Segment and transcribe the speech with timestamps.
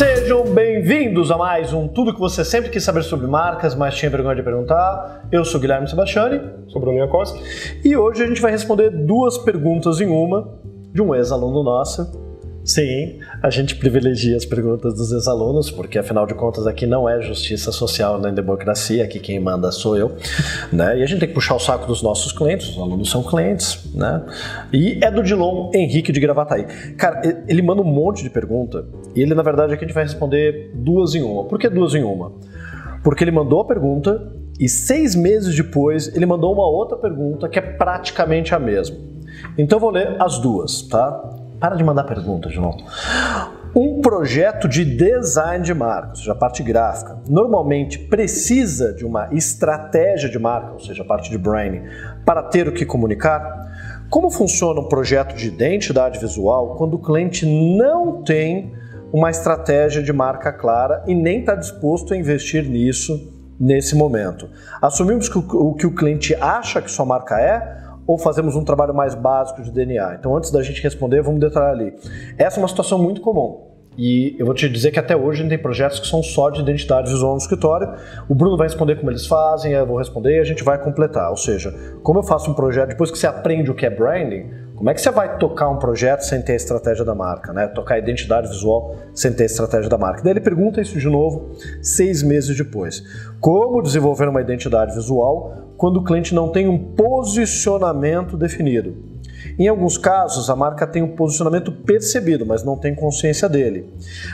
[0.00, 4.08] Sejam bem-vindos a mais um Tudo que você sempre quis saber sobre marcas, mas tinha
[4.10, 5.28] vergonha de perguntar.
[5.30, 6.40] Eu sou Guilherme Sebastiani.
[6.68, 7.38] Sou Bruno Iacoski.
[7.84, 10.58] E hoje a gente vai responder duas perguntas em uma
[10.90, 12.10] de um ex-aluno nosso,
[12.64, 17.20] Sim, a gente privilegia as perguntas dos ex-alunos, porque afinal de contas aqui não é
[17.20, 20.12] justiça social nem democracia, aqui quem manda sou eu,
[20.70, 20.98] né?
[20.98, 23.90] E a gente tem que puxar o saco dos nossos clientes, os alunos são clientes,
[23.94, 24.22] né?
[24.72, 26.64] E é do Dilon Henrique de Gravataí.
[26.96, 30.04] Cara, ele manda um monte de pergunta e ele, na verdade, aqui a gente vai
[30.04, 31.44] responder duas em uma.
[31.44, 32.32] Por que duas em uma?
[33.02, 37.58] Porque ele mandou a pergunta e seis meses depois ele mandou uma outra pergunta que
[37.58, 38.96] é praticamente a mesma.
[39.56, 41.39] Então vou ler as duas, tá?
[41.60, 42.74] Para de mandar perguntas, João.
[43.76, 49.28] Um projeto de design de marca, ou seja, a parte gráfica, normalmente precisa de uma
[49.32, 51.82] estratégia de marca, ou seja, a parte de branding,
[52.24, 53.68] para ter o que comunicar?
[54.08, 58.74] Como funciona um projeto de identidade visual quando o cliente não tem
[59.12, 64.48] uma estratégia de marca clara e nem está disposto a investir nisso nesse momento?
[64.80, 68.92] Assumimos que o que o cliente acha que sua marca é ou fazemos um trabalho
[68.92, 70.16] mais básico de DNA?
[70.18, 71.94] Então, antes da gente responder, vamos detalhar ali.
[72.36, 73.68] Essa é uma situação muito comum.
[73.96, 76.50] E eu vou te dizer que até hoje a gente tem projetos que são só
[76.50, 77.88] de identidade visual no escritório.
[78.28, 81.30] O Bruno vai responder como eles fazem, eu vou responder e a gente vai completar.
[81.30, 81.72] Ou seja,
[82.02, 84.50] como eu faço um projeto, depois que você aprende o que é branding,
[84.80, 87.66] como é que você vai tocar um projeto sem ter a estratégia da marca, né?
[87.66, 90.22] Tocar a identidade visual sem ter a estratégia da marca.
[90.22, 91.50] Daí ele pergunta isso de novo
[91.82, 93.02] seis meses depois.
[93.38, 99.09] Como desenvolver uma identidade visual quando o cliente não tem um posicionamento definido?
[99.60, 103.92] Em alguns casos, a marca tem um posicionamento percebido, mas não tem consciência dele.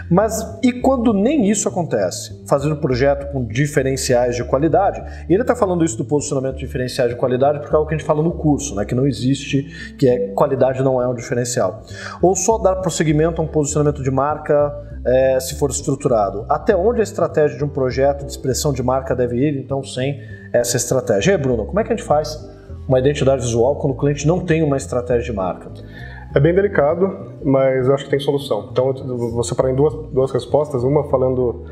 [0.08, 2.44] Mas e quando nem isso acontece?
[2.46, 5.02] Fazer um projeto com diferenciais de qualidade.
[5.28, 7.96] E ele está falando isso do posicionamento de diferenciais de qualidade porque é algo que
[7.96, 8.84] a gente fala no curso, né?
[8.84, 11.82] que não existe, que é qualidade não é um diferencial.
[12.22, 14.72] Ou só dar prosseguimento a um posicionamento de marca
[15.04, 16.46] é, se for estruturado.
[16.48, 20.22] Até onde a estratégia de um projeto de expressão de marca deve ir, então, sem
[20.52, 21.32] essa estratégia?
[21.32, 22.54] E aí, Bruno, como é que a gente faz?
[22.88, 25.70] Uma identidade visual quando o cliente não tem uma estratégia de marca?
[26.34, 28.68] É bem delicado, mas eu acho que tem solução.
[28.70, 30.82] Então, vou separar em duas, duas respostas.
[30.84, 31.64] Uma falando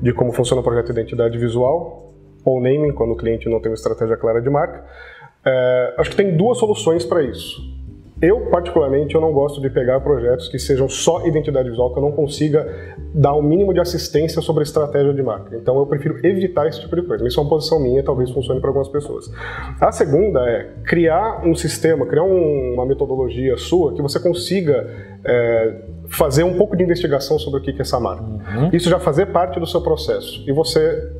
[0.00, 2.12] de como funciona o projeto de identidade visual,
[2.44, 4.84] ou naming, quando o cliente não tem uma estratégia clara de marca.
[5.44, 7.60] É, acho que tem duas soluções para isso.
[8.22, 12.02] Eu, particularmente, eu não gosto de pegar projetos que sejam só identidade visual, que eu
[12.02, 15.56] não consiga dar o um mínimo de assistência sobre a estratégia de marca.
[15.56, 17.26] Então, eu prefiro evitar esse tipo de coisa.
[17.26, 19.28] Isso é uma posição minha, talvez funcione para algumas pessoas.
[19.80, 24.88] A segunda é criar um sistema, criar um, uma metodologia sua que você consiga
[25.24, 28.22] é, fazer um pouco de investigação sobre o que é essa marca.
[28.22, 28.70] Uhum.
[28.72, 30.44] Isso já fazer parte do seu processo.
[30.46, 31.10] E você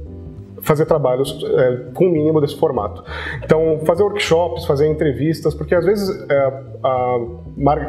[0.63, 3.05] fazer trabalhos é, com o mínimo desse formato.
[3.45, 6.39] Então, fazer workshops, fazer entrevistas, porque às vezes é,
[6.83, 7.19] a,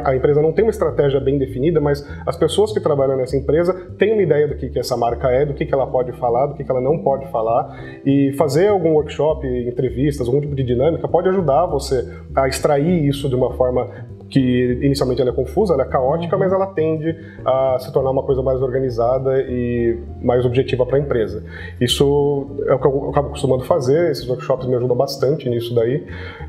[0.04, 3.72] a, empresa não tem uma estratégia bem definida, mas as pessoas que trabalham nessa empresa
[3.98, 6.46] têm uma ideia do que, que essa marca é, do que, que ela pode falar,
[6.46, 10.64] do que, que ela não pode falar, e fazer algum workshop, entrevistas, algum tipo de
[10.64, 13.88] dinâmica pode ajudar você a extrair isso de uma forma
[14.34, 18.24] que inicialmente ela é confusa, ela é caótica, mas ela tende a se tornar uma
[18.24, 21.44] coisa mais organizada e mais objetiva para a empresa.
[21.80, 26.04] Isso é o que eu acabo costumando fazer, esses workshops me ajudam bastante nisso daí.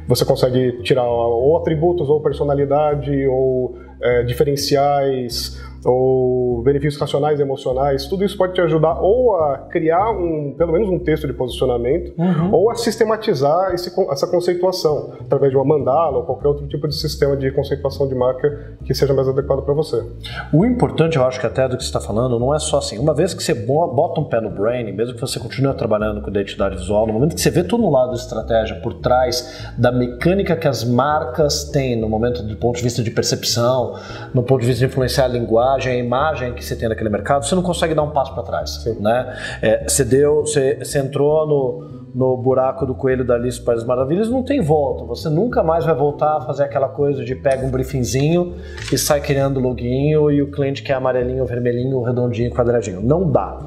[0.08, 8.08] Você consegue tirar ou atributos, ou personalidade, ou é, diferenciais, ou benefícios racionais e emocionais,
[8.08, 12.14] tudo isso pode te ajudar ou a criar um, pelo menos um texto de posicionamento,
[12.18, 12.52] uhum.
[12.52, 16.96] ou a sistematizar esse, essa conceituação através de uma mandala ou qualquer outro tipo de
[16.96, 20.04] sistema de conceituação de marca que seja mais adequado para você.
[20.52, 22.98] O importante, eu acho que até do que você está falando, não é só assim,
[22.98, 26.30] uma vez que você bota um pé no brain, mesmo que você continue trabalhando com
[26.30, 29.92] identidade visual, no momento que você vê todo um lado de estratégia por trás da
[29.92, 33.96] mecânica que as marcas têm no momento do ponto de vista de percepção,
[34.34, 37.46] no ponto de vista de influenciar a linguagem, a imagem que você tem naquele mercado,
[37.46, 38.86] você não consegue dar um passo para trás.
[39.00, 39.38] Né?
[39.62, 44.30] É, você, deu, você, você entrou no, no buraco do coelho da Alice País Maravilhas,
[44.30, 45.04] não tem volta.
[45.04, 48.56] Você nunca mais vai voltar a fazer aquela coisa de pega um briefingzinho
[48.92, 53.02] e sai criando loginho e o cliente quer amarelinho, vermelhinho, redondinho, quadradinho.
[53.02, 53.60] Não dá.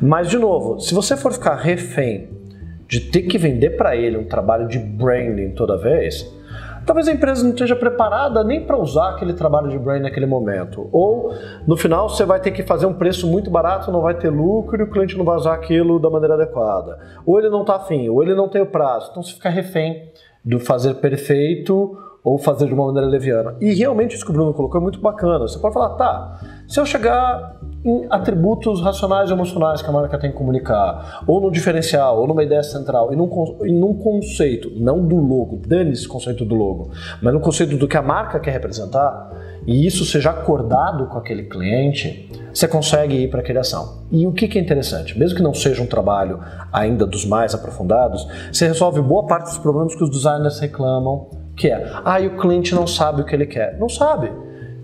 [0.00, 2.28] Mas, de novo, se você for ficar refém
[2.88, 6.35] de ter que vender para ele um trabalho de branding toda vez,
[6.86, 10.88] talvez a empresa não esteja preparada nem para usar aquele trabalho de brand naquele momento.
[10.92, 11.34] Ou
[11.66, 14.80] no final você vai ter que fazer um preço muito barato, não vai ter lucro
[14.80, 16.98] e o cliente não vai usar aquilo da maneira adequada.
[17.26, 19.08] Ou ele não está afim, ou ele não tem o prazo.
[19.10, 20.10] Então você fica refém
[20.44, 23.56] do fazer perfeito ou fazer de uma maneira leviana.
[23.60, 25.46] E realmente isso que o Bruno colocou é muito bacana.
[25.46, 30.18] Você pode falar, tá, se eu chegar em atributos racionais e emocionais que a marca
[30.18, 33.30] tem que comunicar, ou no diferencial, ou numa ideia central, e num,
[33.64, 36.90] e num conceito, não do logo, dane-se conceito do logo,
[37.22, 39.30] mas no conceito do que a marca quer representar,
[39.64, 44.04] e isso seja acordado com aquele cliente, você consegue ir para a criação.
[44.10, 45.16] E o que, que é interessante?
[45.16, 46.40] Mesmo que não seja um trabalho
[46.72, 51.68] ainda dos mais aprofundados, você resolve boa parte dos problemas que os designers reclamam, que
[51.68, 53.78] é, ah, e o cliente não sabe o que ele quer.
[53.78, 54.30] Não sabe.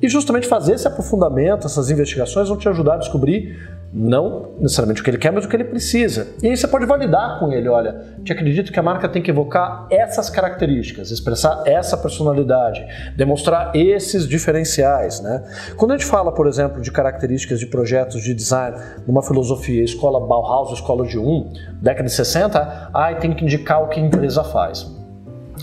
[0.03, 3.57] E justamente fazer esse aprofundamento, essas investigações vão te ajudar a descobrir
[3.95, 6.29] não necessariamente o que ele quer, mas o que ele precisa.
[6.43, 9.31] E aí você pode validar com ele, olha, te acredito que a marca tem que
[9.31, 12.85] evocar essas características, expressar essa personalidade,
[13.15, 15.45] demonstrar esses diferenciais, né?
[15.77, 18.77] Quando a gente fala, por exemplo, de características de projetos de design
[19.07, 21.53] numa filosofia escola Bauhaus, escola de um,
[21.83, 24.91] década de 60, ai, tem que indicar o que a empresa faz.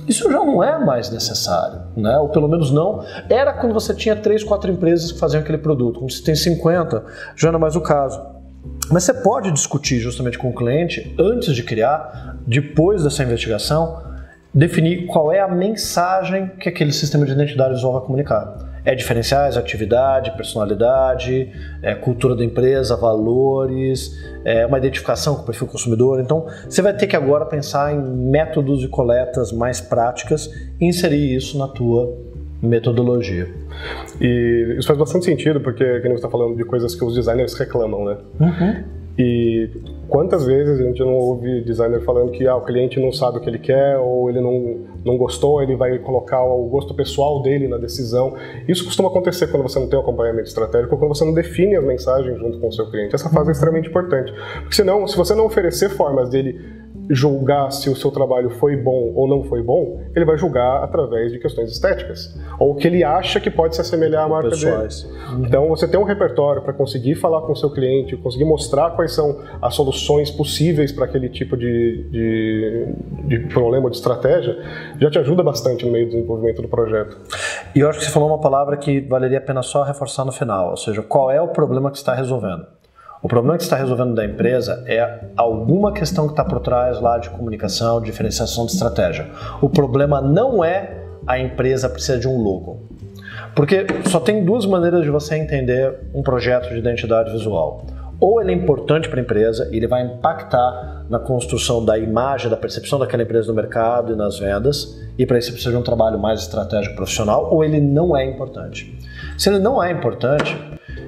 [0.07, 2.17] Isso já não é mais necessário, né?
[2.17, 3.03] ou pelo menos não.
[3.29, 5.99] Era quando você tinha três, quatro empresas que faziam aquele produto.
[5.99, 7.03] Quando você tem 50,
[7.35, 8.19] já não é mais o caso.
[8.91, 14.01] Mas você pode discutir justamente com o cliente antes de criar, depois dessa investigação,
[14.53, 19.55] definir qual é a mensagem que aquele sistema de identidade visual vai comunicar é diferenciais,
[19.55, 21.51] atividade, personalidade,
[21.83, 26.19] é, cultura da empresa, valores, é, uma identificação com o perfil consumidor.
[26.19, 30.49] Então, você vai ter que agora pensar em métodos de coletas mais práticas
[30.81, 32.17] e inserir isso na tua
[32.63, 33.47] metodologia.
[34.19, 37.53] E isso faz bastante sentido, porque, como você está falando de coisas que os designers
[37.53, 38.17] reclamam, né?
[38.39, 38.98] Uhum.
[39.21, 39.69] E
[40.07, 43.41] quantas vezes a gente não ouve designer falando que ah, o cliente não sabe o
[43.41, 47.67] que ele quer ou ele não, não gostou, ele vai colocar o gosto pessoal dele
[47.67, 48.33] na decisão.
[48.65, 51.75] Isso costuma acontecer quando você não tem um acompanhamento estratégico ou quando você não define
[51.75, 53.13] as mensagens junto com o seu cliente.
[53.13, 54.33] Essa fase é extremamente importante.
[54.61, 56.57] Porque senão, se você não oferecer formas dele
[57.09, 61.31] julgar se o seu trabalho foi bom ou não foi bom, ele vai julgar através
[61.31, 65.03] de questões estéticas, ou que ele acha que pode se assemelhar à marca Pessoais.
[65.03, 65.47] dele.
[65.47, 69.13] Então, você tem um repertório para conseguir falar com o seu cliente, conseguir mostrar quais
[69.13, 72.87] são as soluções possíveis para aquele tipo de, de,
[73.27, 74.57] de problema ou de estratégia,
[74.99, 77.17] já te ajuda bastante no meio do desenvolvimento do projeto.
[77.75, 80.31] E eu acho que você falou uma palavra que valeria a pena só reforçar no
[80.31, 82.78] final, ou seja, qual é o problema que está resolvendo.
[83.21, 87.17] O problema que está resolvendo da empresa é alguma questão que está por trás lá
[87.17, 89.27] de comunicação, diferenciação de estratégia.
[89.61, 92.87] O problema não é a empresa precisa de um logo.
[93.53, 97.85] Porque só tem duas maneiras de você entender um projeto de identidade visual.
[98.21, 102.49] Ou ele é importante para a empresa e ele vai impactar na construção da imagem,
[102.49, 105.83] da percepção daquela empresa no mercado e nas vendas, e para isso precisa de um
[105.83, 108.97] trabalho mais estratégico profissional, ou ele não é importante.
[109.37, 110.57] Se ele não é importante,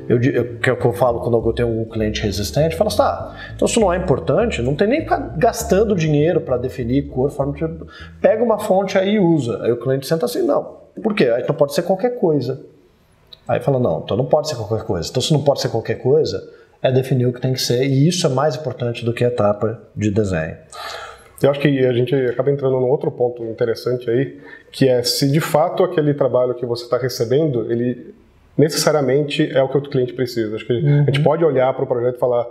[0.08, 2.78] eu, eu, que é o que eu falo quando eu tenho um cliente resistente, eu
[2.78, 5.06] falo assim, tá, então isso não é importante, não tem nem
[5.38, 7.88] gastando dinheiro para definir cor, forma, tipo,
[8.20, 9.64] pega uma fonte aí e usa.
[9.64, 11.26] Aí o cliente senta assim, não, por quê?
[11.26, 12.66] Aí então pode ser qualquer coisa.
[13.48, 15.10] Aí fala, não, então não pode ser qualquer coisa.
[15.10, 16.42] Então se não pode ser qualquer coisa,
[16.82, 19.28] é definir o que tem que ser, e isso é mais importante do que a
[19.28, 20.58] etapa de desenho.
[21.42, 24.40] Eu acho que a gente acaba entrando num outro ponto interessante aí,
[24.72, 28.14] que é se de fato aquele trabalho que você está recebendo, ele
[28.62, 30.56] necessariamente é o que o cliente precisa.
[30.56, 31.02] Acho que uhum.
[31.02, 31.24] a gente uhum.
[31.24, 32.46] pode olhar para o projeto e falar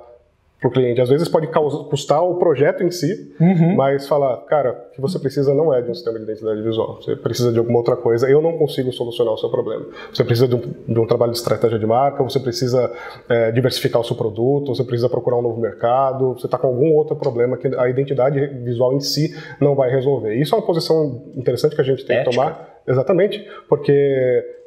[0.61, 1.01] para o cliente.
[1.01, 1.47] Às vezes pode
[1.89, 3.77] custar o projeto em si, uhum.
[3.77, 7.01] mas falar, cara, o que você precisa não é de um sistema de identidade visual.
[7.01, 8.29] Você precisa de alguma outra coisa.
[8.29, 9.87] Eu não consigo solucionar o seu problema.
[10.13, 12.93] Você precisa de um, de um trabalho de estratégia de marca, você precisa
[13.29, 16.93] é, diversificar o seu produto, você precisa procurar um novo mercado, você está com algum
[16.95, 20.35] outro problema que a identidade visual em si não vai resolver.
[20.35, 22.31] Isso é uma posição interessante que a gente tem Ética.
[22.31, 22.81] que tomar.
[22.87, 24.60] Exatamente, porque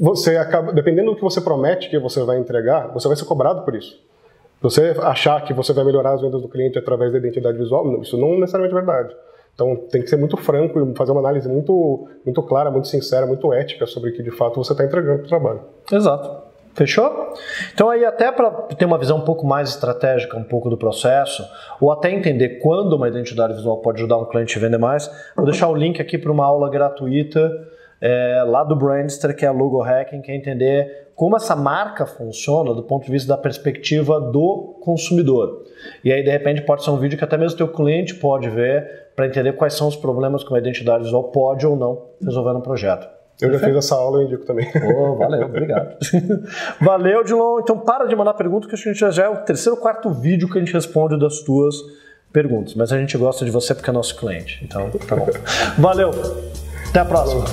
[0.00, 3.62] você acaba, dependendo do que você promete que você vai entregar, você vai ser cobrado
[3.62, 4.00] por isso.
[4.60, 8.16] Você achar que você vai melhorar as vendas do cliente através da identidade visual, isso
[8.16, 9.14] não é necessariamente verdade.
[9.54, 13.26] Então tem que ser muito franco e fazer uma análise muito, muito clara, muito sincera,
[13.26, 15.60] muito ética sobre o que de fato você está entregando para o trabalho.
[15.90, 16.52] Exato.
[16.74, 17.34] Fechou?
[17.74, 21.44] Então aí até para ter uma visão um pouco mais estratégica, um pouco do processo,
[21.78, 25.44] ou até entender quando uma identidade visual pode ajudar um cliente a vender mais, vou
[25.44, 27.50] deixar o link aqui para uma aula gratuita
[28.02, 32.04] é, lá do Brandster, que é a Logo Hacking, que é entender como essa marca
[32.04, 35.62] funciona do ponto de vista da perspectiva do consumidor.
[36.04, 38.50] E aí, de repente, pode ser um vídeo que até mesmo o teu cliente pode
[38.50, 42.52] ver para entender quais são os problemas que uma identidade visual pode ou não resolver
[42.52, 43.06] no projeto.
[43.40, 44.68] Eu já fiz essa aula, eu indico também.
[44.96, 45.96] Oh, valeu, obrigado.
[46.80, 47.60] valeu, Dilon.
[47.60, 50.48] Então para de mandar perguntas que a gente já é o terceiro ou quarto vídeo
[50.48, 51.74] que a gente responde das tuas
[52.32, 52.74] perguntas.
[52.74, 54.64] Mas a gente gosta de você porque é nosso cliente.
[54.64, 55.26] Então, tá bom.
[55.78, 56.10] Valeu.
[56.88, 57.44] Até a próxima.